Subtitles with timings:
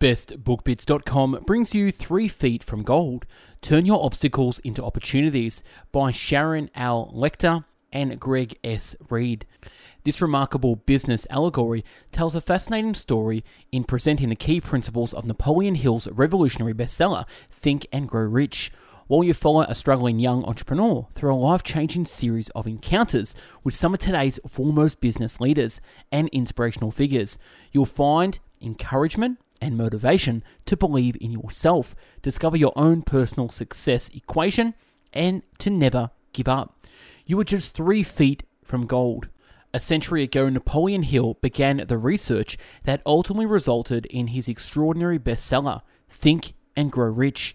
[0.00, 3.26] BestBookBits.com brings you Three Feet from Gold
[3.60, 7.12] Turn Your Obstacles into Opportunities by Sharon L.
[7.12, 8.94] Lechter and Greg S.
[9.10, 9.44] Reid.
[10.04, 13.42] This remarkable business allegory tells a fascinating story
[13.72, 18.70] in presenting the key principles of Napoleon Hill's revolutionary bestseller, Think and Grow Rich
[19.08, 23.34] while you follow a struggling young entrepreneur through a life changing series of encounters
[23.64, 25.80] with some of today's foremost business leaders
[26.12, 27.36] and inspirational figures.
[27.72, 34.74] You'll find encouragement and motivation to believe in yourself, discover your own personal success equation,
[35.12, 36.80] and to never give up.
[37.26, 39.28] You are just three feet from gold.
[39.74, 45.82] A century ago, Napoleon Hill began the research that ultimately resulted in his extraordinary bestseller,
[46.08, 47.54] Think and Grow Rich.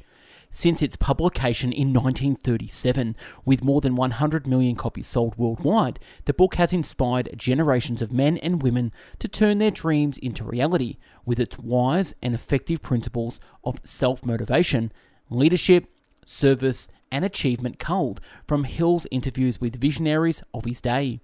[0.56, 6.56] Since its publication in 1937, with more than 100 million copies sold worldwide, the book
[6.56, 11.58] has inspired generations of men and women to turn their dreams into reality with its
[11.58, 14.92] wise and effective principles of self motivation,
[15.28, 15.88] leadership,
[16.24, 21.20] service, and achievement culled from Hill's interviews with visionaries of his day.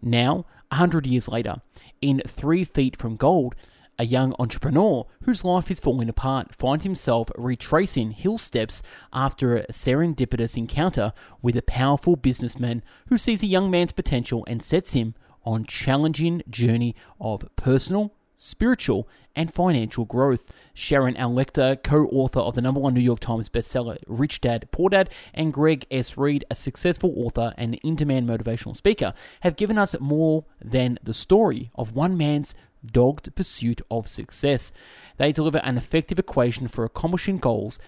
[0.00, 1.56] Now, hundred years later,
[2.00, 3.54] in Three Feet from Gold,
[4.00, 9.66] a young entrepreneur whose life is falling apart finds himself retracing Hill steps after a
[9.66, 15.14] serendipitous encounter with a powerful businessman who sees a young man's potential and sets him
[15.44, 20.50] on challenging journey of personal, spiritual, and financial growth.
[20.72, 21.38] Sharon L.
[21.44, 25.84] Co-author of the number one New York Times bestseller Rich Dad Poor Dad, and Greg
[25.90, 26.16] S.
[26.16, 31.70] Reid, a successful author and in-demand motivational speaker, have given us more than the story
[31.74, 34.72] of one man's dogged pursuit of success.
[35.16, 37.78] They deliver an effective equation for accomplishing goals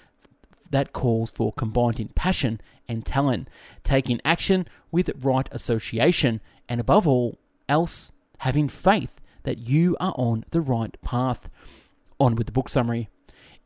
[0.71, 3.49] that calls for combining passion and talent,
[3.85, 10.45] taking action with right association, and above all else, having faith that you are on
[10.51, 11.49] the right path.
[12.19, 13.09] On with the book summary.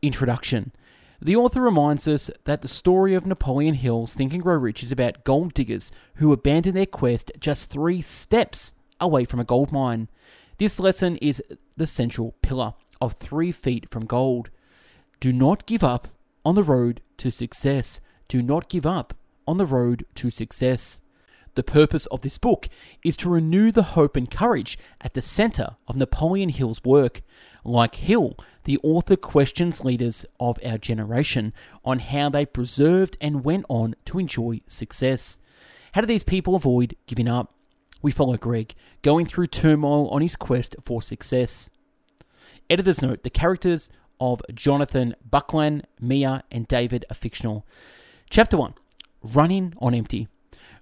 [0.02, 0.72] Introduction.
[1.20, 4.92] The author reminds us that the story of Napoleon Hill's Think and Grow Rich is
[4.92, 10.08] about gold diggers who abandon their quest just three steps away from a gold mine.
[10.58, 11.42] This lesson is
[11.76, 14.48] the central pillar of three feet from gold.
[15.20, 16.08] Do not give up
[16.46, 18.00] on the road to success.
[18.28, 19.14] Do not give up
[19.46, 21.00] on the road to success.
[21.56, 22.70] The purpose of this book
[23.02, 27.20] is to renew the hope and courage at the center of Napoleon Hill's work.
[27.62, 28.34] Like Hill,
[28.64, 31.52] the author questions leaders of our generation
[31.84, 35.38] on how they preserved and went on to enjoy success.
[35.92, 37.55] How do these people avoid giving up?
[38.02, 41.70] We follow Greg going through turmoil on his quest for success.
[42.68, 43.90] Editor's note the characters
[44.20, 47.66] of Jonathan Buckland, Mia, and David are fictional.
[48.30, 48.74] Chapter 1
[49.22, 50.28] Running on Empty.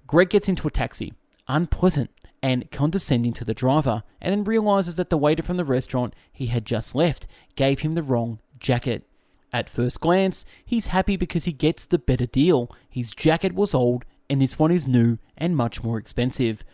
[0.07, 1.15] Greg gets into a taxi,
[1.49, 2.11] unpleasant
[2.43, 6.47] and condescending to the driver, and then realizes that the waiter from the restaurant he
[6.47, 7.27] had just left
[7.57, 9.09] gave him the wrong jacket.
[9.51, 12.71] At first glance, he's happy because he gets the better deal.
[12.91, 16.65] His jacket was old, and this one is new and much more expensive.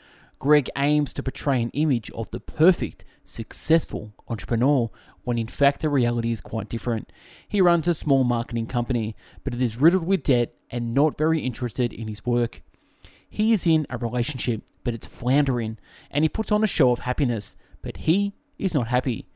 [0.40, 4.90] Greg aims to portray an image of the perfect, successful entrepreneur,
[5.22, 7.12] when in fact the reality is quite different.
[7.46, 9.14] He runs a small marketing company,
[9.44, 12.62] but it is riddled with debt and not very interested in his work.
[13.28, 15.76] He is in a relationship, but it's floundering,
[16.10, 19.28] and he puts on a show of happiness, but he is not happy.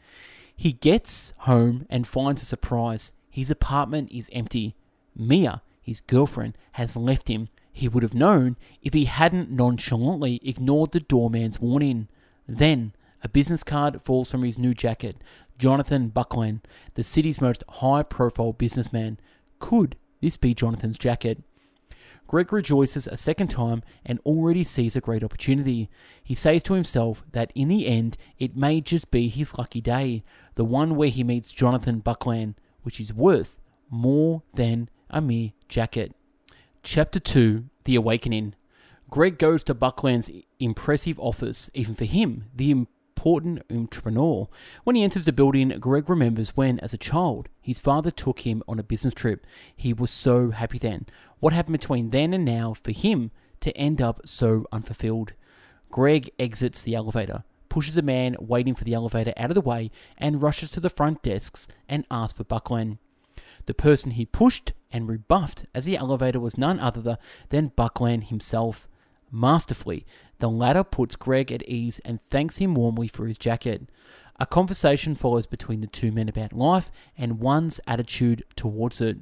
[0.56, 3.12] He gets home and finds a surprise.
[3.28, 4.75] His apartment is empty.
[5.15, 10.93] Mia, his girlfriend, has left him he would have known if he hadn't nonchalantly ignored
[10.93, 12.09] the doorman's warning.
[12.47, 15.17] Then, a business card falls from his new jacket.
[15.59, 19.19] Jonathan Buckland, the city's most high profile businessman.
[19.59, 21.43] Could this be Jonathan's jacket?
[22.29, 25.91] Greg rejoices a second time and already sees a great opportunity.
[26.23, 30.23] He says to himself that in the end, it may just be his lucky day,
[30.55, 33.59] the one where he meets Jonathan Buckland, which is worth
[33.91, 36.15] more than a mere jacket.
[36.87, 38.55] Chapter 2 The Awakening.
[39.09, 40.31] Greg goes to Buckland's
[40.61, 44.49] impressive office, even for him, the important entrepreneur.
[44.84, 48.63] When he enters the building, Greg remembers when, as a child, his father took him
[48.69, 49.47] on a business trip.
[49.75, 51.07] He was so happy then.
[51.41, 55.33] What happened between then and now for him to end up so unfulfilled?
[55.91, 59.91] Greg exits the elevator, pushes a man waiting for the elevator out of the way,
[60.19, 62.98] and rushes to the front desks and asks for Buckland.
[63.66, 67.19] The person he pushed and rebuffed as the elevator was none other
[67.49, 68.89] than Buckland himself.
[69.31, 70.07] Masterfully,
[70.39, 73.89] the latter puts Greg at ease and thanks him warmly for his jacket.
[74.39, 79.19] A conversation follows between the two men about life and one's attitude towards it.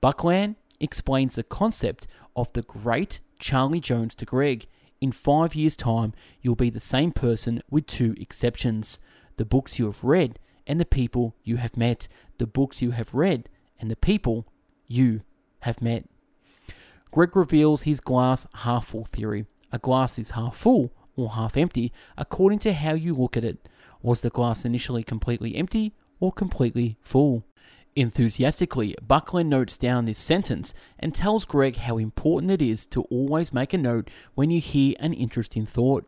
[0.00, 2.06] Buckland explains the concept
[2.36, 4.66] of the great Charlie Jones to Greg.
[5.00, 9.00] In five years' time, you'll be the same person with two exceptions
[9.36, 12.08] the books you have read and the people you have met,
[12.38, 13.48] the books you have read,
[13.78, 14.46] and the people
[14.86, 15.22] you
[15.60, 16.04] have met.
[17.10, 19.46] Greg reveals his glass half full theory.
[19.72, 23.68] A glass is half full or half empty according to how you look at it.
[24.02, 27.44] Was the glass initially completely empty or completely full?
[27.96, 33.52] Enthusiastically, Buckland notes down this sentence and tells Greg how important it is to always
[33.52, 36.04] make a note when you hear an interesting thought.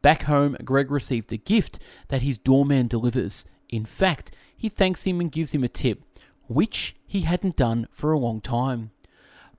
[0.00, 3.46] Back home, Greg received a gift that his doorman delivers.
[3.68, 4.30] In fact,
[4.64, 6.00] he thanks him and gives him a tip,
[6.48, 8.92] which he hadn't done for a long time.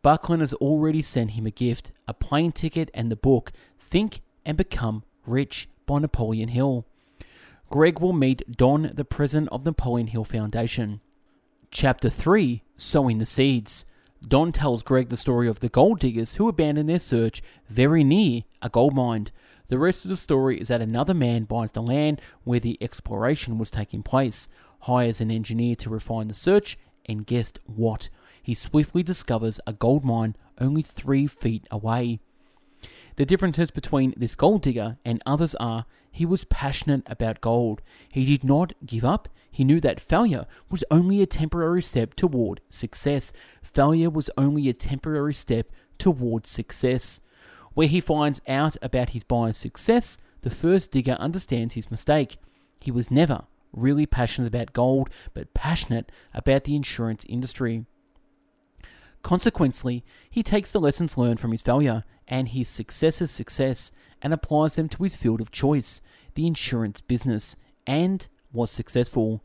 [0.02, 4.58] Buckland has already sent him a gift a plane ticket and the book Think and
[4.58, 6.88] Become Rich by Napoleon Hill.
[7.70, 11.02] Greg will meet Don, the president of the Napoleon Hill Foundation.
[11.70, 13.86] Chapter 3 Sowing the Seeds.
[14.28, 18.42] Don tells Greg the story of the gold diggers who abandoned their search very near
[18.60, 19.28] a gold mine.
[19.68, 23.60] The rest of the story is that another man buys the land where the exploration
[23.60, 24.48] was taking place,
[24.82, 28.10] hires an engineer to refine the search, and guess what?
[28.42, 32.20] He swiftly discovers a gold mine only three feet away.
[33.16, 37.82] The differences between this gold digger and others are he was passionate about gold.
[38.10, 39.30] He did not give up.
[39.52, 43.34] He knew that failure was only a temporary step toward success.
[43.62, 47.20] Failure was only a temporary step toward success.
[47.74, 52.38] Where he finds out about his buyer's success, the first digger understands his mistake.
[52.80, 53.46] He was never
[53.76, 57.86] really passionate about gold, but passionate about the insurance industry.
[59.22, 63.92] Consequently, he takes the lessons learned from his failure and his successor's success
[64.22, 66.02] and applies them to his field of choice,
[66.36, 67.56] the insurance business,
[67.88, 69.44] and was successful.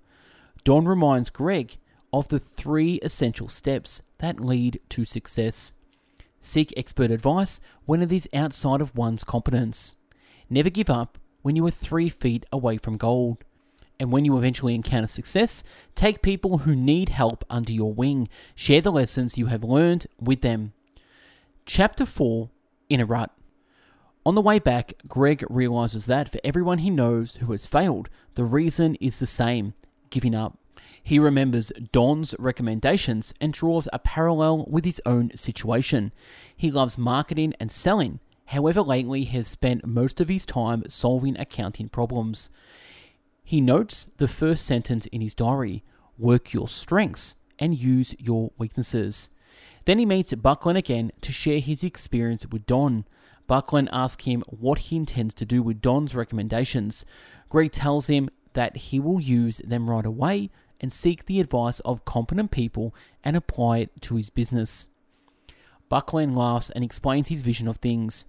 [0.64, 1.78] Don reminds Greg
[2.12, 5.72] of the three essential steps that lead to success.
[6.40, 9.96] Seek expert advice when it is outside of one's competence.
[10.48, 13.44] Never give up when you are three feet away from gold
[14.00, 15.62] and when you eventually encounter success,
[15.94, 18.30] take people who need help under your wing.
[18.54, 20.72] Share the lessons you have learned with them.
[21.66, 22.48] Chapter 4
[22.88, 23.30] In a Rut.
[24.24, 28.44] On the way back, Greg realizes that for everyone he knows who has failed, the
[28.44, 29.74] reason is the same
[30.08, 30.56] giving up.
[31.02, 36.12] He remembers Don's recommendations and draws a parallel with his own situation.
[36.56, 41.36] He loves marketing and selling, however, lately he has spent most of his time solving
[41.38, 42.50] accounting problems.
[43.50, 45.82] He notes the first sentence in his diary
[46.16, 49.32] work your strengths and use your weaknesses.
[49.86, 53.06] Then he meets Buckland again to share his experience with Don.
[53.48, 57.04] Buckland asks him what he intends to do with Don's recommendations.
[57.48, 60.50] Greg tells him that he will use them right away
[60.80, 62.94] and seek the advice of competent people
[63.24, 64.86] and apply it to his business.
[65.88, 68.26] Buckland laughs and explains his vision of things.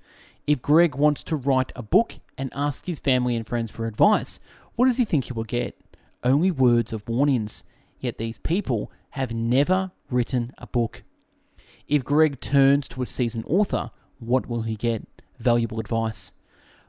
[0.47, 4.39] If Greg wants to write a book and ask his family and friends for advice,
[4.75, 5.79] what does he think he will get?
[6.23, 7.63] Only words of warnings.
[7.99, 11.03] Yet these people have never written a book.
[11.87, 15.05] If Greg turns to a seasoned author, what will he get?
[15.39, 16.33] Valuable advice.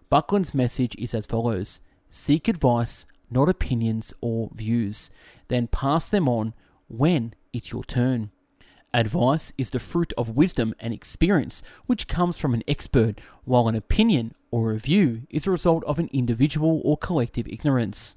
[0.09, 1.81] Buckland's message is as follows
[2.11, 5.11] Seek advice, not opinions or views,
[5.49, 6.53] then pass them on
[6.89, 8.31] when it's your turn.
[8.95, 13.75] Advice is the fruit of wisdom and experience which comes from an expert, while an
[13.75, 18.15] opinion or a view is the result of an individual or collective ignorance.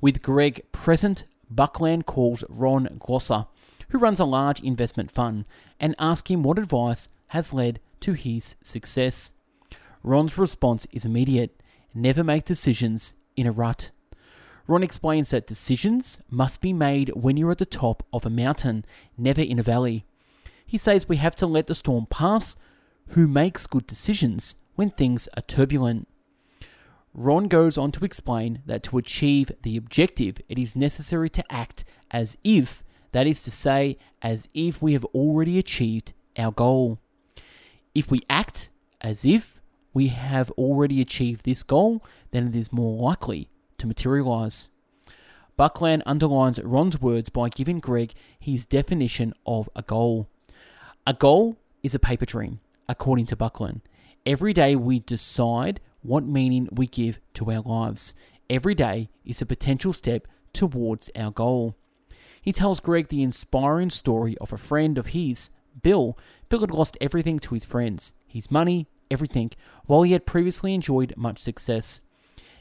[0.00, 3.48] With Greg present, Buckland calls Ron Glosser,
[3.88, 5.46] who runs a large investment fund,
[5.80, 9.32] and asks him what advice has led to his success.
[10.04, 11.60] Ron's response is immediate
[11.92, 13.90] never make decisions in a rut.
[14.66, 18.84] Ron explains that decisions must be made when you're at the top of a mountain,
[19.18, 20.04] never in a valley.
[20.64, 22.56] He says we have to let the storm pass.
[23.08, 26.08] Who makes good decisions when things are turbulent?
[27.12, 31.84] Ron goes on to explain that to achieve the objective, it is necessary to act
[32.10, 32.82] as if,
[33.12, 36.98] that is to say, as if we have already achieved our goal.
[37.94, 38.70] If we act
[39.02, 39.60] as if
[39.92, 44.68] we have already achieved this goal, then it is more likely to materialize.
[45.58, 50.26] Buckland underlines Ron's words by giving Greg his definition of a goal.
[51.06, 53.82] A goal is a paper dream, according to Buckland.
[54.26, 58.12] Every day we decide what meaning we give to our lives.
[58.50, 61.74] Every day is a potential step towards our goal.
[62.42, 65.50] He tells Greg the inspiring story of a friend of his,
[65.82, 66.18] Bill.
[66.50, 69.50] Bill had lost everything to his friends his money, everything,
[69.86, 72.02] while he had previously enjoyed much success.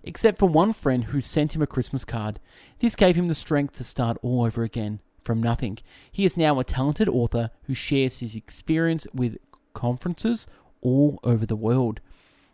[0.02, 2.40] Except for one friend who sent him a Christmas card.
[2.80, 5.78] This gave him the strength to start all over again from nothing.
[6.10, 9.38] He is now a talented author who shares his experience with
[9.74, 10.48] conferences
[10.82, 12.00] all over the world.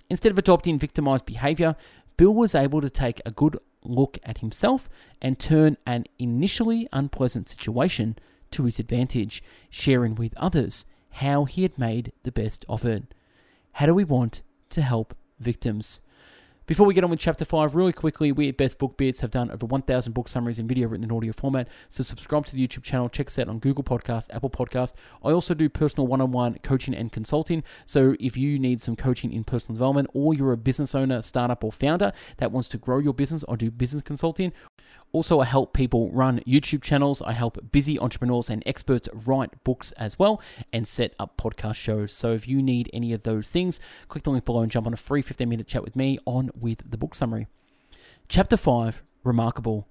[0.09, 1.75] Instead of adopting victimized behavior,
[2.17, 4.89] Bill was able to take a good look at himself
[5.21, 8.17] and turn an initially unpleasant situation
[8.51, 13.13] to his advantage, sharing with others how he had made the best of it.
[13.73, 16.01] How do we want to help victims?
[16.67, 19.29] Before we get on with chapter 5, really quickly, we at Best Book Bits have
[19.29, 21.67] done over 1,000 book summaries in video written in audio format.
[21.89, 24.93] So subscribe to the YouTube channel, check us out on Google Podcast, Apple Podcast.
[25.23, 27.63] I also do personal one on one coaching and consulting.
[27.85, 31.63] So if you need some coaching in personal development or you're a business owner, startup,
[31.63, 34.51] or founder that wants to grow your business, I do business consulting.
[35.11, 37.21] Also, I help people run YouTube channels.
[37.21, 40.41] I help busy entrepreneurs and experts write books as well
[40.73, 42.11] and set up podcast shows.
[42.11, 44.93] So, if you need any of those things, click the link below and jump on
[44.93, 47.47] a free 15 minute chat with me on with the book summary.
[48.27, 49.87] Chapter 5 Remarkable.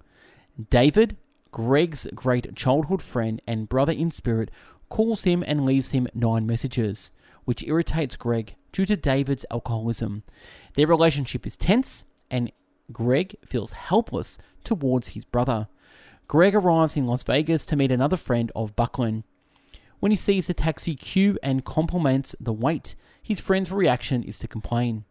[0.71, 1.17] David,
[1.51, 4.51] Greg's great childhood friend and brother in spirit,
[4.89, 7.13] calls him and leaves him nine messages,
[7.45, 10.23] which irritates Greg due to David's alcoholism.
[10.75, 12.53] Their relationship is tense, and
[12.93, 15.69] Greg feels helpless towards his brother.
[16.29, 19.25] Greg arrives in Las Vegas to meet another friend of Buckland.
[20.01, 24.49] When he sees the taxi queue and compliments the wait, his friend's reaction is to
[24.49, 25.05] complain.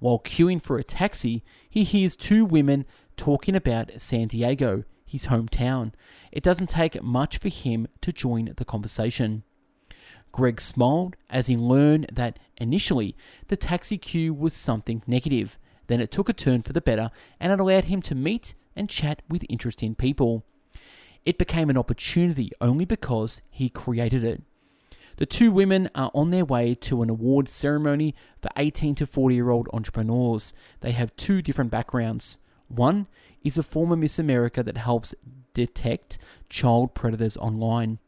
[0.00, 2.84] While queuing for a taxi, he hears two women
[3.16, 5.92] talking about San Diego, his hometown.
[6.32, 9.44] It doesn't take much for him to join the conversation.
[10.32, 13.16] Greg smiled as he learned that initially
[13.46, 15.56] the taxi queue was something negative.
[15.86, 18.88] Then it took a turn for the better and it allowed him to meet and
[18.88, 20.44] chat with interesting people.
[21.24, 24.42] It became an opportunity only because he created it.
[25.16, 29.34] The two women are on their way to an award ceremony for 18 to 40
[29.34, 30.52] year old entrepreneurs.
[30.80, 32.38] They have two different backgrounds.
[32.68, 33.06] One
[33.44, 35.14] is a former Miss America that helps
[35.52, 37.98] detect child predators online.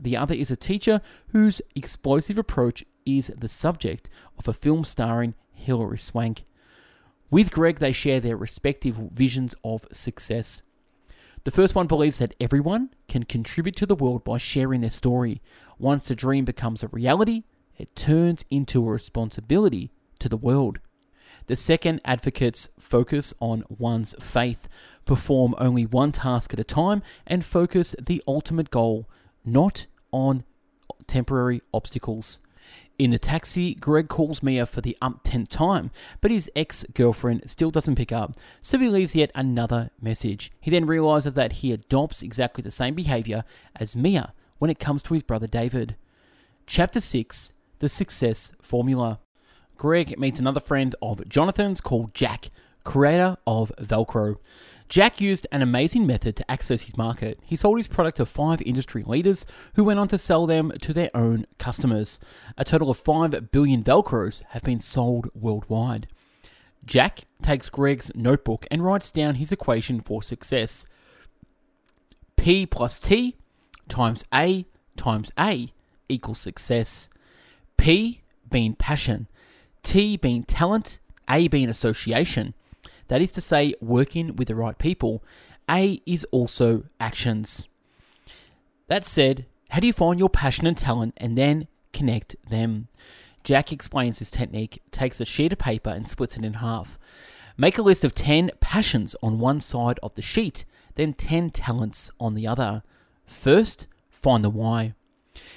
[0.00, 5.34] The other is a teacher whose explosive approach is the subject of a film starring
[5.52, 6.44] Hilary Swank.
[7.34, 10.62] With Greg, they share their respective visions of success.
[11.42, 15.42] The first one believes that everyone can contribute to the world by sharing their story.
[15.76, 17.42] Once a dream becomes a reality,
[17.76, 20.78] it turns into a responsibility to the world.
[21.48, 24.68] The second advocates focus on one's faith,
[25.04, 29.08] perform only one task at a time, and focus the ultimate goal,
[29.44, 30.44] not on
[31.08, 32.38] temporary obstacles.
[32.96, 35.90] In the taxi, Greg calls Mia for the umpteenth time,
[36.20, 40.52] but his ex girlfriend still doesn't pick up, so he leaves yet another message.
[40.60, 43.44] He then realizes that he adopts exactly the same behavior
[43.74, 45.96] as Mia when it comes to his brother David.
[46.66, 49.18] Chapter 6 The Success Formula.
[49.76, 52.50] Greg meets another friend of Jonathan's called Jack,
[52.84, 54.36] creator of Velcro.
[54.88, 57.40] Jack used an amazing method to access his market.
[57.44, 60.92] He sold his product to five industry leaders who went on to sell them to
[60.92, 62.20] their own customers.
[62.58, 66.06] A total of 5 billion Velcros have been sold worldwide.
[66.84, 70.86] Jack takes Greg's notebook and writes down his equation for success
[72.36, 73.36] P plus T
[73.88, 75.72] times A times A
[76.10, 77.08] equals success.
[77.78, 79.28] P being passion,
[79.82, 80.98] T being talent,
[81.28, 82.52] A being association.
[83.08, 85.22] That is to say, working with the right people.
[85.68, 87.66] A is also actions.
[88.88, 92.88] That said, how do you find your passion and talent and then connect them?
[93.42, 96.98] Jack explains this technique, takes a sheet of paper and splits it in half.
[97.56, 100.64] Make a list of 10 passions on one side of the sheet,
[100.96, 102.82] then 10 talents on the other.
[103.26, 104.94] First, find the why.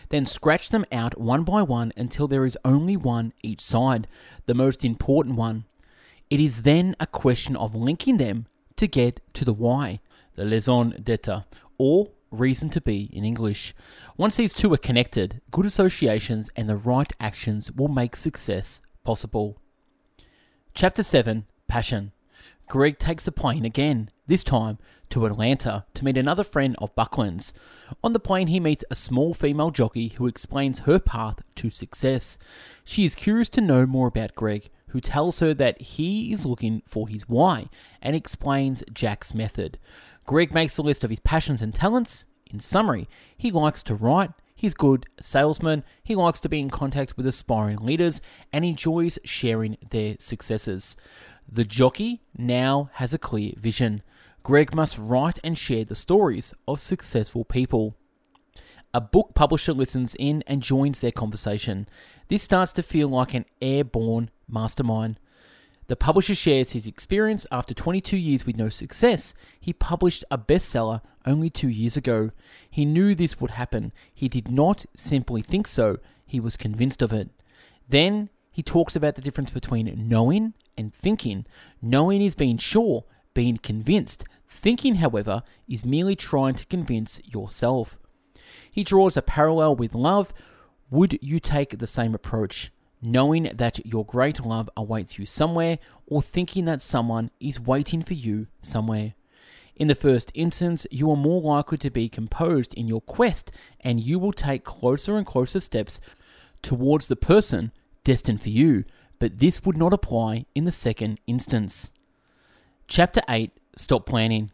[0.10, 4.08] Then scratch them out one by one until there is only one each side,
[4.46, 5.66] the most important one.
[6.30, 10.02] It is then a question of linking them to get to the why,
[10.36, 11.46] the raison d'etre,
[11.78, 13.74] or reason to be in English.
[14.18, 19.58] Once these two are connected, good associations and the right actions will make success possible.
[20.74, 22.12] Chapter 7 Passion.
[22.68, 24.78] Greg takes the plane again, this time
[25.10, 27.54] to Atlanta, to meet another friend of Buckland's.
[28.04, 32.38] On the plane, he meets a small female jockey who explains her path to success.
[32.84, 36.82] She is curious to know more about Greg, who tells her that he is looking
[36.86, 37.70] for his why
[38.02, 39.78] and explains Jack's method.
[40.26, 42.26] Greg makes a list of his passions and talents.
[42.52, 47.18] In summary, he likes to write, he's good salesman, he likes to be in contact
[47.18, 50.98] with aspiring leaders, and enjoys sharing their successes.
[51.50, 54.02] The jockey now has a clear vision.
[54.44, 57.96] Greg must write and share the stories of successful people.
[58.94, 61.88] A book publisher listens in and joins their conversation.
[62.30, 65.20] This starts to feel like an airborne mastermind.
[65.88, 69.34] The publisher shares his experience after 22 years with no success.
[69.60, 72.32] He published a bestseller only two years ago.
[72.70, 73.94] He knew this would happen.
[74.14, 77.30] He did not simply think so, he was convinced of it.
[77.88, 81.46] Then he talks about the difference between knowing and thinking.
[81.82, 84.26] Knowing is being sure, being convinced.
[84.50, 87.98] Thinking, however, is merely trying to convince yourself.
[88.70, 90.34] He draws a parallel with love.
[90.90, 96.22] Would you take the same approach, knowing that your great love awaits you somewhere, or
[96.22, 99.14] thinking that someone is waiting for you somewhere?
[99.76, 103.52] In the first instance, you are more likely to be composed in your quest,
[103.82, 106.02] and you will take closer and closer steps
[106.62, 107.72] towards the person
[108.04, 108.86] destined for you,
[109.20, 111.92] but this would not apply in the second instance.
[112.88, 114.50] Chapter 8 Stop Planning.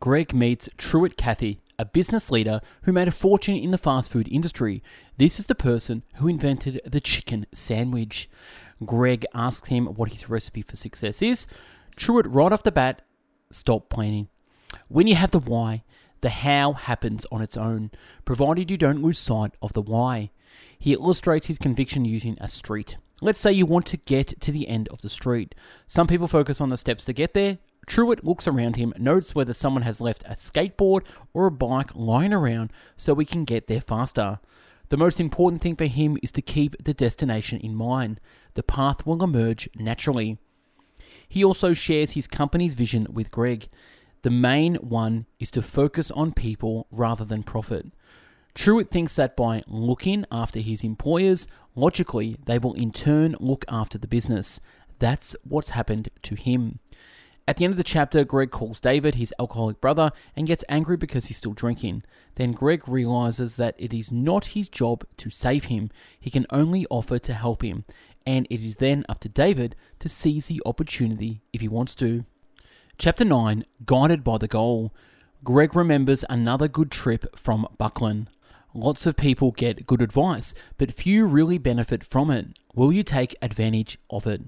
[0.00, 4.28] Greg meets Truett Cathy, a business leader who made a fortune in the fast food
[4.30, 4.82] industry.
[5.16, 8.28] This is the person who invented the chicken sandwich.
[8.84, 11.46] Greg asks him what his recipe for success is.
[11.96, 13.02] Truett, right off the bat,
[13.50, 14.28] stop planning.
[14.88, 15.84] When you have the why,
[16.20, 17.90] the how happens on its own,
[18.24, 20.30] provided you don't lose sight of the why.
[20.78, 22.96] He illustrates his conviction using a street.
[23.20, 25.54] Let's say you want to get to the end of the street.
[25.88, 27.58] Some people focus on the steps to get there.
[27.88, 32.34] Truett looks around him, notes whether someone has left a skateboard or a bike lying
[32.34, 34.40] around so we can get there faster.
[34.90, 38.20] The most important thing for him is to keep the destination in mind.
[38.54, 40.36] The path will emerge naturally.
[41.26, 43.70] He also shares his company's vision with Greg.
[44.20, 47.86] The main one is to focus on people rather than profit.
[48.54, 53.96] Truett thinks that by looking after his employers, logically, they will in turn look after
[53.96, 54.60] the business.
[54.98, 56.80] That's what's happened to him.
[57.48, 60.98] At the end of the chapter, Greg calls David, his alcoholic brother, and gets angry
[60.98, 62.02] because he's still drinking.
[62.34, 65.90] Then Greg realizes that it is not his job to save him,
[66.20, 67.86] he can only offer to help him,
[68.26, 72.26] and it is then up to David to seize the opportunity if he wants to.
[72.98, 74.92] Chapter 9 Guided by the Goal.
[75.42, 78.28] Greg remembers another good trip from Buckland.
[78.74, 82.48] Lots of people get good advice, but few really benefit from it.
[82.74, 84.42] Will you take advantage of it?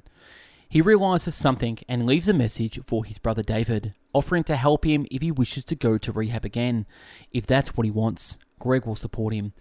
[0.70, 5.04] He realizes something and leaves a message for his brother David, offering to help him
[5.10, 6.86] if he wishes to go to rehab again.
[7.32, 9.52] If that's what he wants, Greg will support him.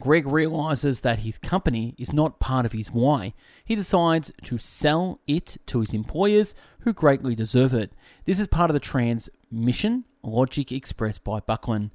[0.00, 3.34] Greg realizes that his company is not part of his why.
[3.64, 7.92] He decides to sell it to his employers who greatly deserve it.
[8.24, 11.90] This is part of the transmission logic expressed by Buckland.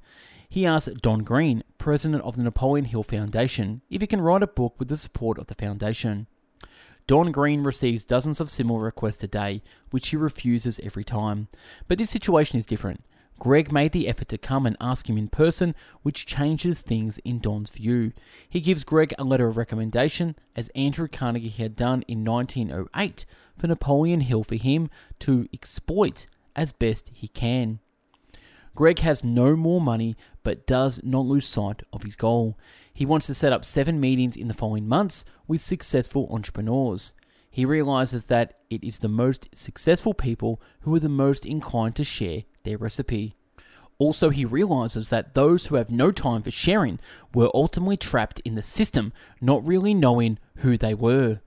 [0.46, 4.46] He asks Don Green, president of the Napoleon Hill Foundation, if he can write a
[4.46, 6.26] book with the support of the foundation.
[7.08, 11.48] Don Green receives dozens of similar requests a day, which he refuses every time.
[11.88, 13.02] But this situation is different.
[13.38, 17.38] Greg made the effort to come and ask him in person, which changes things in
[17.38, 18.12] Don's view.
[18.46, 23.24] He gives Greg a letter of recommendation, as Andrew Carnegie had done in 1908
[23.56, 24.90] for Napoleon Hill for him
[25.20, 27.78] to exploit as best he can.
[28.74, 32.58] Greg has no more money but does not lose sight of his goal.
[32.98, 37.12] He wants to set up seven meetings in the following months with successful entrepreneurs.
[37.48, 42.02] He realizes that it is the most successful people who are the most inclined to
[42.02, 43.36] share their recipe.
[43.98, 46.98] Also, he realizes that those who have no time for sharing
[47.32, 51.40] were ultimately trapped in the system, not really knowing who they were.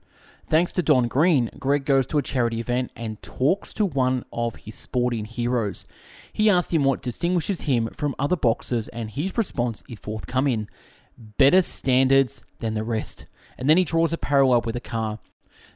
[0.48, 4.56] Thanks to Don Green, Greg goes to a charity event and talks to one of
[4.56, 5.86] his sporting heroes.
[6.32, 10.70] He asks him what distinguishes him from other boxers, and his response is forthcoming
[11.16, 13.26] better standards than the rest.
[13.58, 15.18] And then he draws a parallel with a car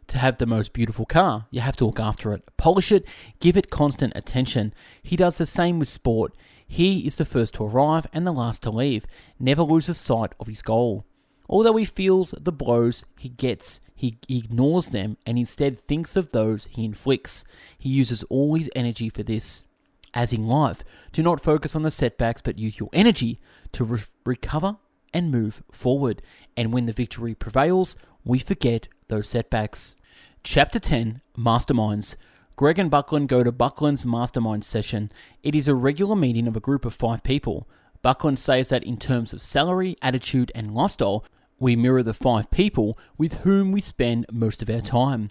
[0.09, 3.05] to have the most beautiful car, you have to look after it, polish it,
[3.40, 4.72] give it constant attention.
[5.03, 6.33] He does the same with sport.
[6.66, 9.07] He is the first to arrive and the last to leave,
[9.38, 11.05] never loses sight of his goal.
[11.49, 16.66] Although he feels the blows he gets, he ignores them and instead thinks of those
[16.66, 17.44] he inflicts.
[17.79, 19.64] He uses all his energy for this.
[20.12, 23.38] As in life, do not focus on the setbacks but use your energy
[23.72, 24.77] to re- recover
[25.12, 26.22] and move forward.
[26.56, 29.96] And when the victory prevails, we forget those setbacks.
[30.42, 32.16] Chapter 10 Masterminds.
[32.56, 35.12] Greg and Buckland go to Buckland's mastermind session.
[35.42, 37.68] It is a regular meeting of a group of five people.
[38.00, 41.24] Buckland says that in terms of salary, attitude, and lifestyle,
[41.58, 45.28] we mirror the five people with whom we spend most of our time.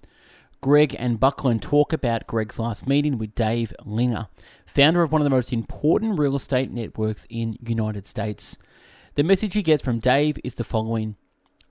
[0.61, 4.27] Greg and Buckland talk about Greg's last meeting with Dave Liniger,
[4.65, 8.57] founder of one of the most important real estate networks in United States.
[9.15, 11.15] The message he gets from Dave is the following: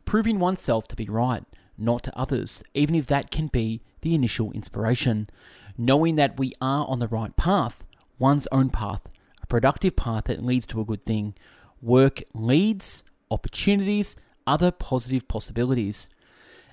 [0.06, 1.44] proving oneself to be right
[1.76, 5.28] not to others, even if that can be the initial inspiration.
[5.76, 7.84] Knowing that we are on the right path,
[8.18, 9.02] one's own path,
[9.42, 11.34] a productive path that leads to a good thing.
[11.82, 16.08] Work leads, opportunities, other positive possibilities.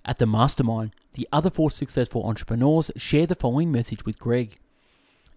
[0.06, 4.58] At the mastermind, the other four successful entrepreneurs share the following message with Greg.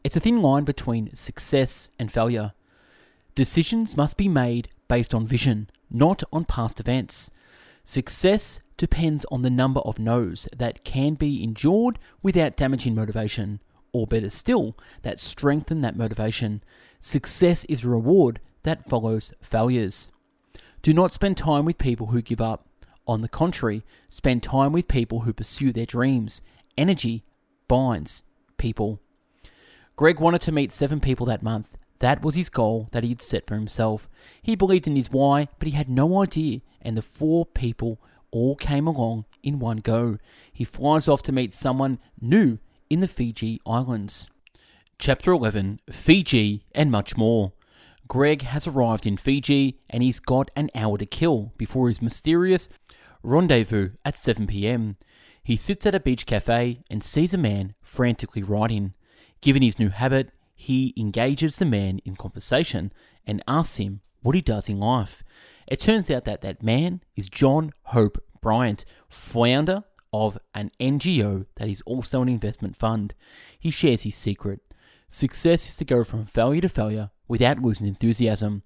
[0.05, 2.53] It's a thin line between success and failure.
[3.35, 7.31] Decisions must be made based on vision, not on past events.
[7.85, 13.61] Success depends on the number of no's that can be endured without damaging motivation.
[13.95, 16.63] or better still, that strengthen that motivation.
[17.01, 20.11] Success is a reward that follows failures.
[20.83, 22.67] Do not spend time with people who give up.
[23.07, 26.43] On the contrary, spend time with people who pursue their dreams.
[26.77, 27.23] Energy
[27.69, 28.25] binds
[28.57, 29.01] people.
[29.97, 31.79] Greg wanted to meet seven people that month.
[32.05, 34.11] That was his goal that he had set for himself.
[34.43, 37.99] He believed in his why, but he had no idea, and the four people
[38.31, 40.19] all came along in one go.
[40.53, 42.59] He flies off to meet someone new
[42.91, 44.29] in the Fiji Islands.
[44.99, 47.55] Chapter 11 Fiji and much more.
[48.07, 52.69] Greg has arrived in Fiji and he's got an hour to kill before his mysterious
[53.23, 54.99] rendezvous at 7 pm.
[55.43, 58.93] He sits at a beach cafe and sees a man frantically writing.
[59.41, 62.93] Given his new habit, he engages the man in conversation
[63.27, 65.23] and asks him what he does in life.
[65.67, 71.69] It turns out that that man is John Hope Bryant, founder of an NGO that
[71.69, 73.15] is also an investment fund.
[73.59, 74.61] He shares his secret.
[75.09, 78.63] Success is to go from failure to failure without losing enthusiasm.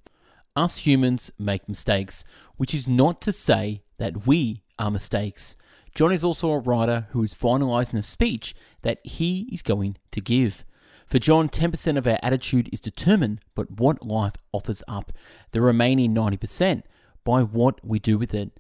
[0.57, 2.25] Us humans make mistakes,
[2.57, 5.57] which is not to say that we are mistakes.
[5.95, 10.21] John is also a writer who is finalising a speech that he is going to
[10.21, 10.65] give.
[11.09, 15.11] For John, 10% of our attitude is determined by what life offers up,
[15.53, 16.83] the remaining 90%
[17.25, 18.51] by what we do with it.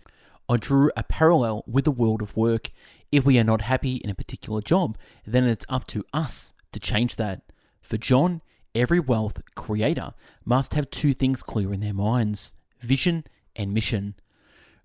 [0.49, 2.71] I drew a parallel with the world of work.
[3.13, 6.81] If we are not happy in a particular job, then it's up to us to
[6.81, 7.43] change that.
[7.83, 8.41] For John,
[8.75, 10.15] every wealth creator
[10.47, 13.25] must have two things clear in their minds vision
[13.57, 14.15] and mission.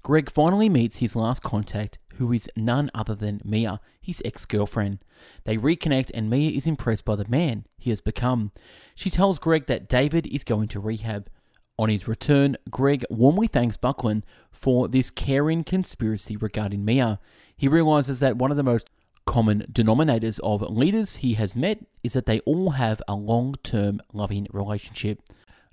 [0.01, 4.99] Greg finally meets his last contact, who is none other than Mia, his ex girlfriend.
[5.45, 8.51] They reconnect, and Mia is impressed by the man he has become.
[8.95, 11.29] She tells Greg that David is going to rehab.
[11.77, 17.19] On his return, Greg warmly thanks Buckland for this caring conspiracy regarding Mia.
[17.55, 18.89] He realizes that one of the most
[19.25, 24.01] common denominators of leaders he has met is that they all have a long term
[24.11, 25.21] loving relationship.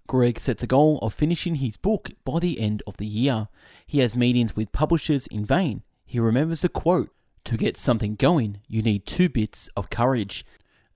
[0.06, 3.48] Greg sets a goal of finishing his book by the end of the year.
[3.86, 5.82] He has meetings with publishers in vain.
[6.10, 7.10] He remembers the quote
[7.44, 10.44] To get something going, you need two bits of courage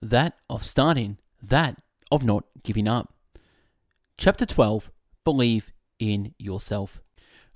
[0.02, 3.14] that of starting, that of not giving up.
[4.18, 4.90] Chapter 12
[5.22, 7.00] Believe in Yourself.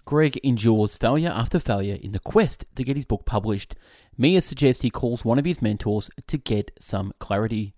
[0.04, 3.74] Greg endures failure after failure in the quest to get his book published.
[4.16, 7.74] Mia suggests he calls one of his mentors to get some clarity.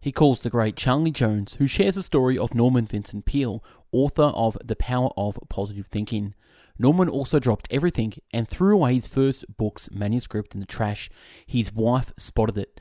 [0.00, 3.62] He calls the great Charlie Jones, who shares the story of Norman Vincent Peale,
[3.92, 6.34] author of The Power of Positive Thinking.
[6.80, 11.10] Norman also dropped everything and threw away his first book's manuscript in the trash.
[11.46, 12.80] His wife spotted it,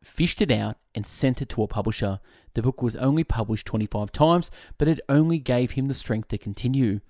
[0.00, 2.20] fished it out, and sent it to a publisher.
[2.54, 6.38] The book was only published 25 times, but it only gave him the strength to
[6.38, 7.00] continue.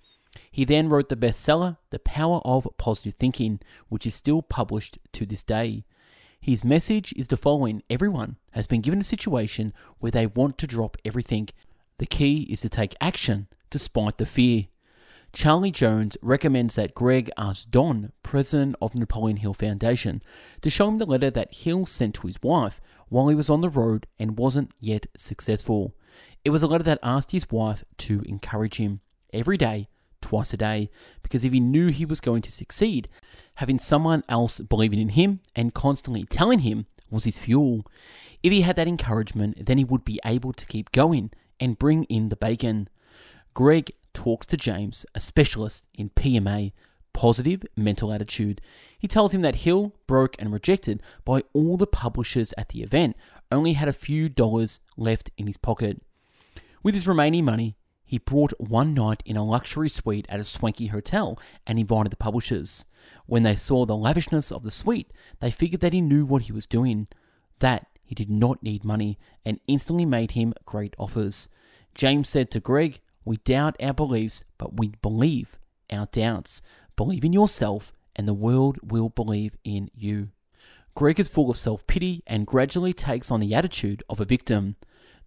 [0.51, 5.27] He then wrote the bestseller, The Power of Positive Thinking, which is still published to
[5.27, 5.85] this day.
[6.41, 10.67] His message is the following Everyone has been given a situation where they want to
[10.67, 11.51] drop everything.
[11.99, 14.69] The key is to take action despite the fear.
[15.33, 20.23] Charlie Jones recommends that Greg ask Don, president of Napoleon Hill Foundation,
[20.61, 23.63] to show him the letter that Hill sent to his wife while he was on
[23.63, 25.95] the road and wasn't yet successful.
[26.45, 29.01] It was a letter that asked his wife to encourage him
[29.33, 29.89] every day
[30.21, 30.91] twice a day
[31.23, 33.09] because if he knew he was going to succeed,
[33.55, 37.87] having someone else believing in him and constantly telling him was his fuel.
[38.43, 42.05] If he had that encouragement, then he would be able to keep going and bring
[42.05, 42.89] in the bacon.
[43.55, 46.73] Greg talks to James, a specialist in PMA,
[47.13, 48.61] positive mental attitude.
[48.99, 53.17] He tells him that Hill, broke and rejected by all the publishers at the event,
[53.51, 56.01] only had a few dollars left in his pocket.
[56.83, 60.89] With his remaining money, he brought one night in a luxury suite at a swanky
[60.89, 62.85] hotel and invited the publishers.
[63.27, 66.53] When they saw the lavishness of the suite, they figured that he knew what he
[66.53, 67.09] was doing,
[67.61, 71.49] that he did not need money, and instantly made him great offers.
[71.95, 75.59] James said to Greg, We doubt our beliefs, but we believe
[75.91, 76.63] our doubts.
[76.97, 80.29] Believe in yourself, and the world will believe in you.
[80.95, 84.77] Greg is full of self pity and gradually takes on the attitude of a victim.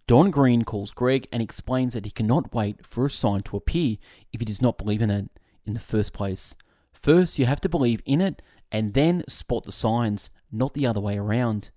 [0.06, 3.96] Don Green calls Greg and explains that he cannot wait for a sign to appear
[4.32, 5.30] if he does not believe in it
[5.64, 6.54] in the first place.
[6.92, 11.00] First, you have to believe in it and then spot the signs, not the other
[11.00, 11.70] way around.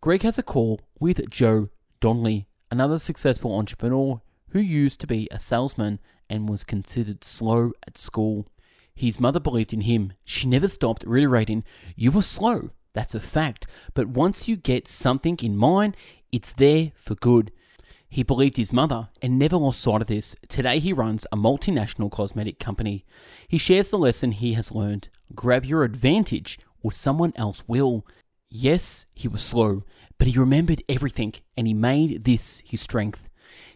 [0.00, 1.68] Greg has a call with Joe
[2.00, 7.98] Donnelly, another successful entrepreneur who used to be a salesman and was considered slow at
[7.98, 8.46] school.
[8.94, 10.12] His mother believed in him.
[10.24, 11.64] She never stopped reiterating,
[11.96, 12.70] You were slow.
[12.92, 13.66] That's a fact.
[13.94, 15.96] But once you get something in mind,
[16.32, 17.52] it's there for good.
[18.08, 20.34] He believed his mother and never lost sight of this.
[20.48, 23.04] Today he runs a multinational cosmetic company.
[23.46, 28.04] He shares the lesson he has learned grab your advantage or someone else will.
[28.48, 29.84] Yes, he was slow,
[30.18, 33.29] but he remembered everything and he made this his strength.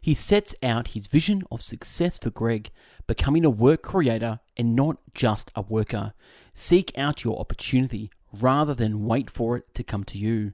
[0.04, 2.70] He sets out his vision of success for Greg,
[3.06, 6.12] becoming a work creator and not just a worker.
[6.52, 10.52] Seek out your opportunity rather than wait for it to come to you.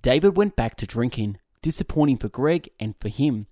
[0.00, 3.48] David went back to drinking, disappointing for Greg and for him.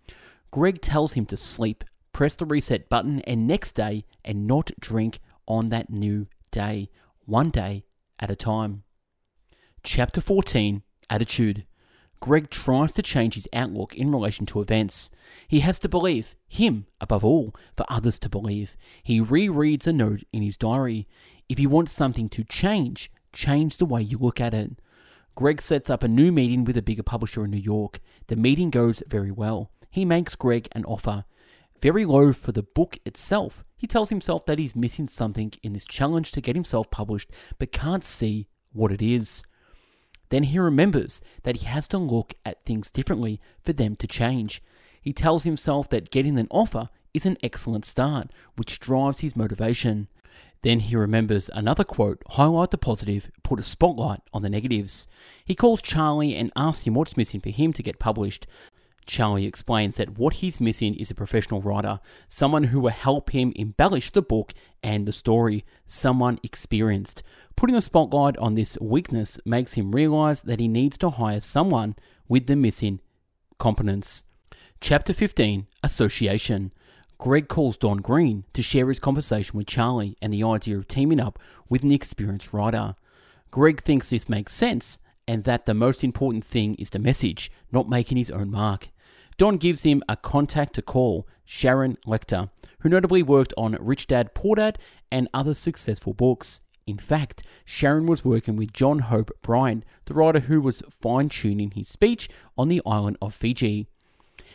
[0.53, 5.19] Greg tells him to sleep, press the reset button, and next day, and not drink
[5.49, 6.89] on that new day,
[7.25, 7.83] one day
[8.21, 8.85] at a time.
[9.83, 11.67] Chapter 14 Attitude
[12.23, 15.11] Greg tries to change his outlook in relation to events.
[15.49, 18.77] He has to believe, him above all, for others to believe.
[19.03, 21.09] He rereads a note in his diary.
[21.49, 24.79] If you want something to change, change the way you look at it.
[25.35, 27.99] Greg sets up a new meeting with a bigger publisher in New York.
[28.29, 29.73] The meeting goes very well.
[29.91, 31.25] He makes Greg an offer.
[31.81, 33.65] Very low for the book itself.
[33.77, 37.73] He tells himself that he's missing something in this challenge to get himself published, but
[37.73, 39.43] can't see what it is.
[40.33, 44.63] Then he remembers that he has to look at things differently for them to change.
[45.03, 50.09] He tells himself that getting an offer is an excellent start, which drives his motivation.
[50.63, 55.07] Then he remembers another quote highlight the positive, put a spotlight on the negatives.
[55.45, 58.47] He calls Charlie and asks him what's missing for him to get published.
[59.07, 63.53] Charlie explains that what he's missing is a professional writer, someone who will help him
[63.57, 67.23] embellish the book and the story, someone experienced.
[67.57, 71.97] Putting a spotlight on this weakness makes him realize that he needs to hire someone
[72.29, 73.01] with the missing
[73.59, 74.25] competence.
[74.81, 76.73] Chapter 15 Association.
[77.19, 81.21] Greg calls Don Green to share his conversation with Charlie and the idea of teaming
[81.21, 81.39] up
[81.69, 82.97] with an experienced writer.
[83.53, 87.89] Greg thinks this makes sense and that the most important thing is the message, not
[87.89, 88.89] making his own mark.
[89.43, 94.35] Don gives him a contact to call, Sharon Lechter, who notably worked on Rich Dad
[94.35, 94.79] Poor Dad
[95.11, 96.61] and other successful books.
[96.87, 101.73] In fact, Sharon was working with John Hope Bryant, the writer who was fine tuning
[101.73, 103.89] his speech on the island of Fiji.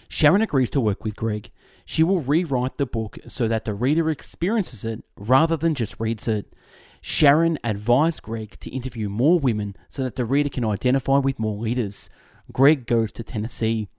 [0.07, 1.51] Sharon agrees to work with Greg.
[1.83, 6.29] She will rewrite the book so that the reader experiences it rather than just reads
[6.29, 6.53] it.
[7.01, 11.57] Sharon advised Greg to interview more women so that the reader can identify with more
[11.61, 12.09] leaders.
[12.53, 13.89] Greg goes to Tennessee.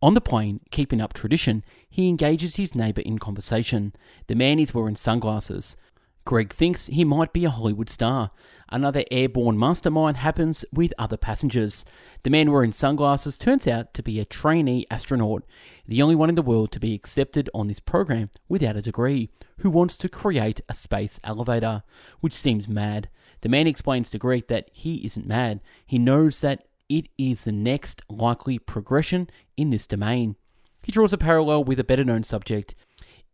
[0.00, 3.92] On the plane, keeping up tradition, he engages his neighbor in conversation.
[4.28, 5.76] The man is wearing sunglasses.
[6.24, 8.30] Greg thinks he might be a Hollywood star.
[8.68, 11.86] Another airborne mastermind happens with other passengers.
[12.22, 15.42] The man wearing sunglasses turns out to be a trainee astronaut,
[15.86, 19.30] the only one in the world to be accepted on this program without a degree,
[19.60, 21.82] who wants to create a space elevator,
[22.20, 23.08] which seems mad.
[23.40, 25.60] The man explains to Greg that he isn't mad.
[25.86, 30.36] He knows that it is the next likely progression in this domain.
[30.82, 32.74] He draws a parallel with a better known subject.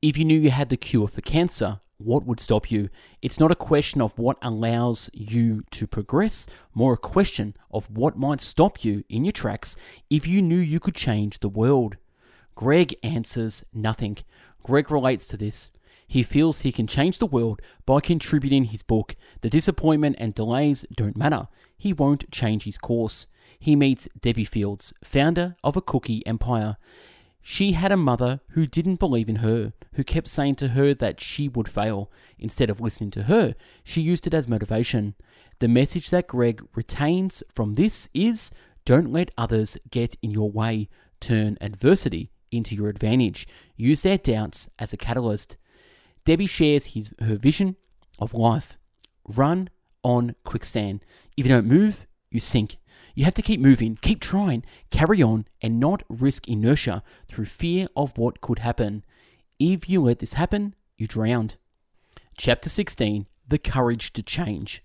[0.02, 2.88] If you knew you had the cure for cancer, what would stop you?
[3.22, 8.18] It's not a question of what allows you to progress, more a question of what
[8.18, 9.76] might stop you in your tracks
[10.10, 11.96] if you knew you could change the world.
[12.54, 14.18] Greg answers nothing.
[14.62, 15.70] Greg relates to this.
[16.06, 19.16] He feels he can change the world by contributing his book.
[19.40, 21.48] The disappointment and delays don't matter.
[21.76, 23.26] He won't change his course.
[23.58, 26.76] He meets Debbi Fields, founder of a cookie empire.
[27.46, 31.20] She had a mother who didn't believe in her, who kept saying to her that
[31.20, 32.10] she would fail.
[32.38, 35.14] Instead of listening to her, she used it as motivation.
[35.58, 38.50] The message that Greg retains from this is
[38.84, 40.88] don't let others get in your way.
[41.20, 43.46] Turn adversity into your advantage.
[43.76, 45.56] Use their doubts as a catalyst.
[46.24, 47.76] Debbie shares his, her vision
[48.18, 48.78] of life.
[49.28, 49.68] Run
[50.02, 51.04] on quicksand.
[51.36, 52.76] If you don't move, you sink.
[53.14, 57.86] You have to keep moving, keep trying, carry on, and not risk inertia through fear
[57.96, 59.04] of what could happen.
[59.60, 61.54] If you let this happen, you drowned.
[62.36, 64.82] Chapter 16 The Courage to Change.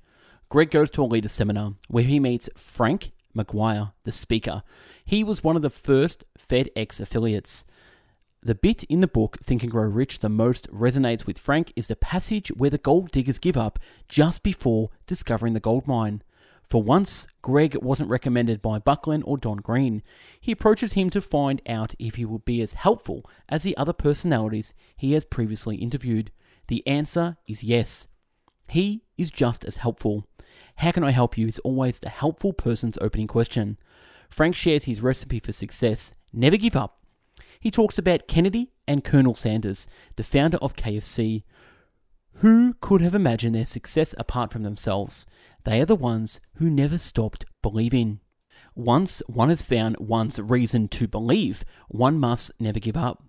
[0.47, 4.61] Greg goes to a leader seminar where he meets Frank McGuire, the speaker.
[5.03, 7.65] He was one of the first FedEx affiliates.
[8.41, 11.87] The bit in the book, Think and Grow Rich, the most resonates with Frank is
[11.87, 16.21] the passage where the gold diggers give up just before discovering the gold mine.
[16.69, 20.03] For once, Greg wasn't recommended by Buckland or Don Green.
[20.39, 23.93] He approaches him to find out if he will be as helpful as the other
[23.93, 26.31] personalities he has previously interviewed.
[26.67, 28.07] The answer is yes.
[28.67, 30.27] He is just as helpful.
[30.75, 33.77] How can I help you is always the helpful person's opening question.
[34.29, 37.03] Frank shares his recipe for success never give up.
[37.59, 41.43] He talks about Kennedy and Colonel Sanders, the founder of KFC.
[42.35, 45.25] Who could have imagined their success apart from themselves?
[45.69, 48.21] They are the ones who never stopped believing.
[48.73, 53.23] Once one has found one's reason to believe, one must never give up.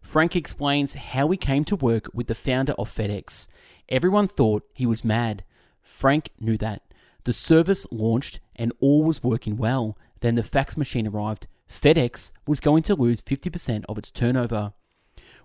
[0.00, 3.46] Frank explains how he came to work with the founder of FedEx.
[3.90, 5.44] Everyone thought he was mad.
[5.82, 6.80] Frank knew that.
[7.24, 9.98] The service launched and all was working well.
[10.20, 11.46] Then the fax machine arrived.
[11.70, 14.72] FedEx was going to lose 50% of its turnover.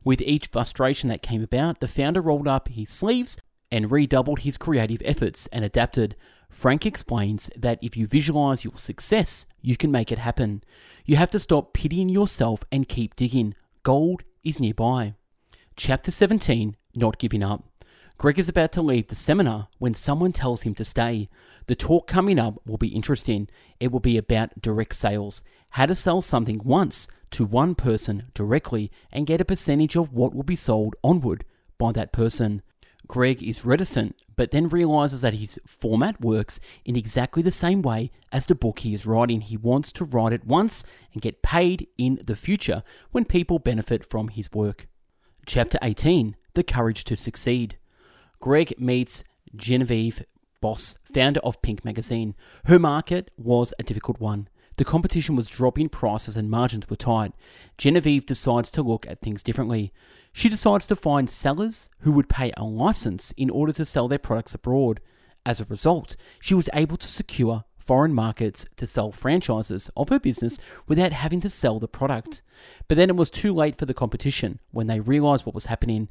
[0.05, 3.37] With each frustration that came about, the founder rolled up his sleeves
[3.69, 6.15] and redoubled his creative efforts and adapted.
[6.49, 10.63] Frank explains that if you visualize your success, you can make it happen.
[11.05, 13.55] You have to stop pitying yourself and keep digging.
[13.83, 15.13] Gold is nearby.
[15.75, 17.63] Chapter 17 Not Giving Up.
[18.17, 21.29] Greg is about to leave the seminar when someone tells him to stay.
[21.67, 23.47] The talk coming up will be interesting.
[23.79, 28.91] It will be about direct sales, how to sell something once to one person directly
[29.11, 31.45] and get a percentage of what will be sold onward
[31.77, 32.63] by that person.
[33.07, 38.11] Greg is reticent, but then realizes that his format works in exactly the same way
[38.31, 39.41] as the book he is writing.
[39.41, 44.05] He wants to write it once and get paid in the future when people benefit
[44.05, 44.87] from his work.
[45.45, 47.77] Chapter 18 The Courage to Succeed.
[48.39, 49.23] Greg meets
[49.55, 50.23] Genevieve
[50.59, 52.35] Bos, founder of Pink Magazine.
[52.65, 54.49] Her market was a difficult one.
[54.77, 57.33] The competition was dropping prices and margins were tight.
[57.77, 59.91] Genevieve decides to look at things differently.
[60.37, 64.19] She decides to find sellers who would pay a license in order to sell their
[64.19, 64.99] products abroad.
[65.43, 70.19] As a result, she was able to secure foreign markets to sell franchises of her
[70.19, 72.43] business without having to sell the product.
[72.87, 76.07] But then it was too late for the competition when they realized what was happening.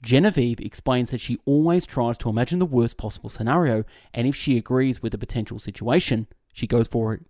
[0.00, 3.82] Genevieve explains that she always tries to imagine the worst possible scenario,
[4.12, 7.22] and if she agrees with the potential situation, she goes for it.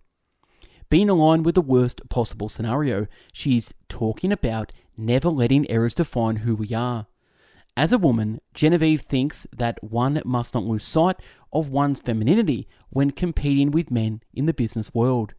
[0.91, 6.55] Being aligned with the worst possible scenario, she's talking about never letting errors define who
[6.55, 7.07] we are.
[7.77, 11.17] As a woman, Genevieve thinks that one must not lose sight
[11.51, 15.33] of one's femininity when competing with men in the business world.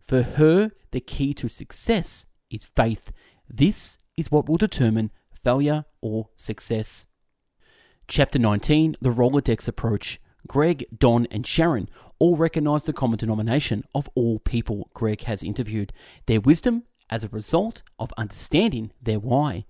[0.00, 3.12] For her, the key to success is faith.
[3.48, 5.12] This is what will determine
[5.44, 7.06] failure or success.
[8.08, 10.20] Chapter 19 The Rolodex Approach.
[10.46, 15.92] Greg, Don, and Sharon all recognize the common denomination of all people Greg has interviewed
[16.26, 19.64] their wisdom as a result of understanding their why.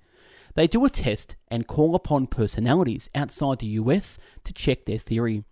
[0.55, 5.45] They do a test and call upon personalities outside the US to check their theory.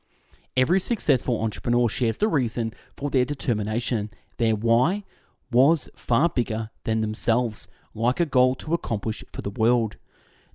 [0.57, 4.11] Every successful entrepreneur shares the reason for their determination.
[4.38, 5.05] Their why
[5.53, 9.96] was far bigger than themselves, like a goal to accomplish for the world.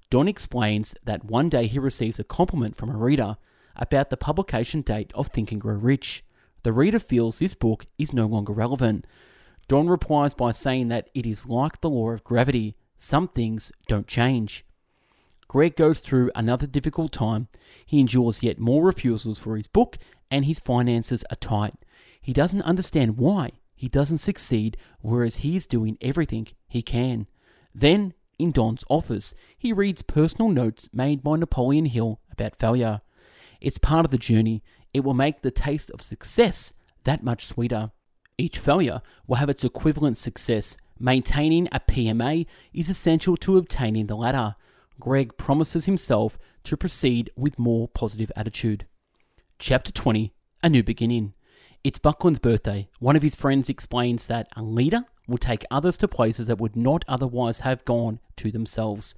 [0.09, 3.37] Don explains that one day he receives a compliment from a reader
[3.75, 6.25] about the publication date of Think and Grow Rich.
[6.63, 9.05] The reader feels this book is no longer relevant.
[9.71, 14.05] Don replies by saying that it is like the law of gravity some things don't
[14.05, 14.65] change.
[15.47, 17.47] Greg goes through another difficult time.
[17.85, 19.97] He endures yet more refusals for his book,
[20.29, 21.75] and his finances are tight.
[22.19, 27.27] He doesn't understand why he doesn't succeed, whereas he is doing everything he can.
[27.73, 32.99] Then, in Don's office, he reads personal notes made by Napoleon Hill about failure.
[33.61, 34.63] It's part of the journey.
[34.93, 36.73] It will make the taste of success
[37.05, 37.91] that much sweeter.
[38.41, 40.75] Each failure will have its equivalent success.
[40.97, 44.55] Maintaining a PMA is essential to obtaining the latter.
[44.99, 48.87] Greg promises himself to proceed with more positive attitude.
[49.59, 51.35] Chapter 20 A New Beginning.
[51.83, 52.89] It's Buckland's birthday.
[52.97, 56.75] One of his friends explains that a leader will take others to places that would
[56.75, 59.13] not otherwise have gone to themselves.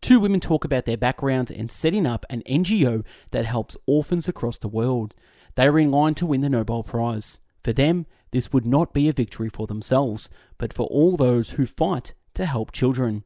[0.00, 4.56] Two women talk about their backgrounds and setting up an NGO that helps orphans across
[4.56, 5.14] the world.
[5.56, 7.40] They are in line to win the Nobel Prize.
[7.64, 11.66] For them, this would not be a victory for themselves, but for all those who
[11.66, 13.24] fight to help children.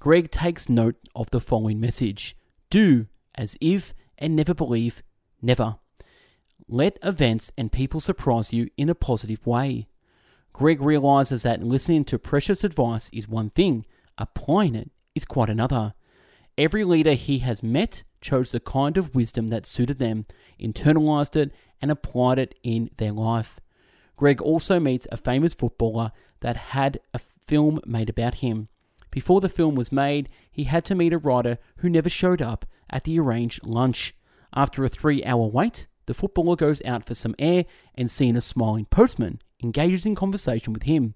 [0.00, 2.36] Greg takes note of the following message
[2.70, 5.02] Do as if and never believe,
[5.40, 5.76] never.
[6.68, 9.86] Let events and people surprise you in a positive way.
[10.52, 13.84] Greg realizes that listening to precious advice is one thing,
[14.16, 15.94] applying it is quite another.
[16.56, 20.24] Every leader he has met chose the kind of wisdom that suited them,
[20.58, 21.52] internalized it,
[21.82, 23.60] and applied it in their life.
[24.16, 28.68] Greg also meets a famous footballer that had a film made about him.
[29.10, 32.66] Before the film was made, he had to meet a writer who never showed up
[32.90, 34.14] at the arranged lunch.
[34.54, 38.40] After a three hour wait, the footballer goes out for some air and seeing a
[38.40, 41.14] smiling postman engages in conversation with him.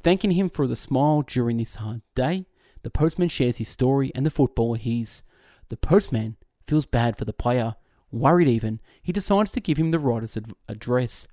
[0.00, 2.46] Thanking him for the smile during this hard day,
[2.82, 5.22] the postman shares his story and the footballer his.
[5.68, 7.74] The postman feels bad for the player.
[8.10, 11.26] Worried even, he decides to give him the writer's ad- address,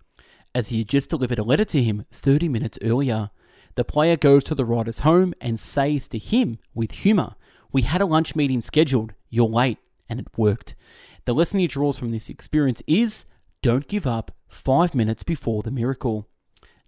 [0.55, 3.29] as he had just delivered a letter to him 30 minutes earlier.
[3.75, 7.35] The player goes to the writer's home and says to him with humour,
[7.73, 10.75] We had a lunch meeting scheduled, you're late, and it worked.
[11.25, 13.25] The lesson he draws from this experience is
[13.61, 16.27] don't give up five minutes before the miracle.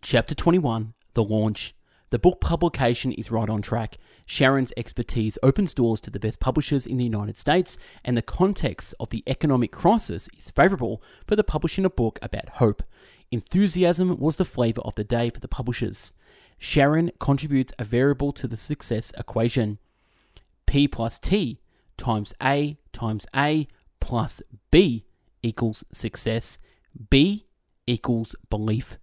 [0.01, 1.75] Chapter 21 The Launch.
[2.09, 3.97] The book publication is right on track.
[4.25, 8.93] Sharon's expertise opens doors to the best publishers in the United States, and the context
[8.97, 12.81] of the economic crisis is favorable for the publishing a book about hope.
[13.31, 16.13] Enthusiasm was the flavor of the day for the publishers.
[16.57, 19.79] Sharon contributes a variable to the success equation.
[20.65, 21.59] P plus T
[21.97, 23.67] times A times A
[23.99, 25.05] plus B
[25.43, 26.59] equals success.
[27.09, 27.45] B
[27.85, 28.97] equals belief.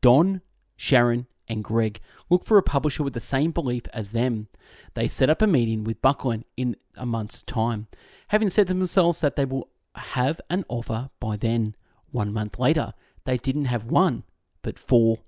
[0.00, 0.42] Don,
[0.76, 2.00] Sharon, and Greg
[2.30, 4.48] look for a publisher with the same belief as them.
[4.94, 7.88] They set up a meeting with Buckland in a month's time,
[8.28, 11.74] having said to themselves that they will have an offer by then.
[12.10, 12.94] One month later,
[13.28, 14.22] they didn't have one,
[14.62, 15.18] but four.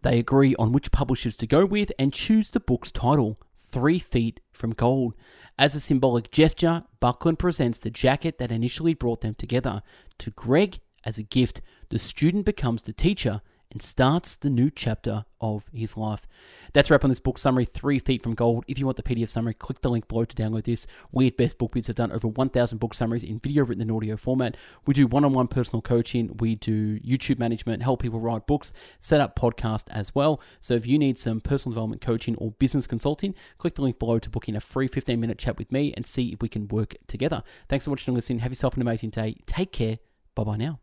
[0.00, 4.40] They agree on which publishers to go with and choose the book's title, Three Feet
[4.50, 5.14] from Gold.
[5.58, 9.82] As a symbolic gesture, Buckland presents the jacket that initially brought them together
[10.20, 11.60] to Greg as a gift.
[11.90, 16.26] The student becomes the teacher and starts the new chapter of his life.
[16.72, 18.64] That's a wrap on this book summary, Three Feet from Gold.
[18.68, 20.86] If you want the PDF summary, click the link below to download this.
[21.12, 23.90] We at Best Book Bits have done over 1,000 book summaries in video, written, and
[23.90, 24.56] audio format.
[24.86, 28.72] We do one on one personal coaching, we do YouTube management, help people write books,
[28.98, 30.40] set up podcast as well.
[30.60, 34.18] So if you need some personal development coaching or business consulting, click the link below
[34.18, 36.68] to book in a free 15 minute chat with me and see if we can
[36.68, 37.42] work together.
[37.68, 38.40] Thanks for watching and listening.
[38.40, 39.36] Have yourself an amazing day.
[39.46, 39.98] Take care.
[40.34, 40.80] Bye bye now.